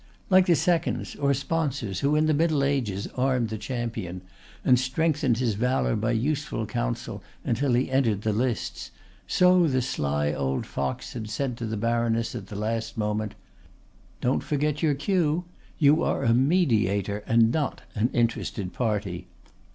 Like 0.31 0.47
the 0.47 0.55
seconds 0.55 1.15
or 1.15 1.31
sponsors 1.35 1.99
who 1.99 2.15
in 2.15 2.25
the 2.25 2.33
Middle 2.33 2.63
Age 2.63 3.07
armed 3.15 3.49
the 3.49 3.57
champion, 3.59 4.23
and 4.65 4.79
strengthened 4.79 5.37
his 5.37 5.53
valor 5.53 5.95
by 5.95 6.13
useful 6.13 6.65
counsel 6.65 7.21
until 7.43 7.73
he 7.73 7.91
entered 7.91 8.23
the 8.23 8.33
lists, 8.33 8.89
so 9.27 9.67
the 9.67 9.79
sly 9.83 10.33
old 10.33 10.65
fox 10.65 11.13
had 11.13 11.29
said 11.29 11.55
to 11.57 11.67
the 11.67 11.77
baroness 11.77 12.33
at 12.33 12.47
the 12.47 12.55
last 12.55 12.97
moment: 12.97 13.35
"Don't 14.21 14.41
forget 14.43 14.81
your 14.81 14.95
cue. 14.95 15.45
You 15.77 16.01
are 16.01 16.23
a 16.23 16.33
mediator, 16.33 17.19
and 17.27 17.51
not 17.51 17.83
an 17.93 18.09
interested 18.11 18.73
party. 18.73 19.27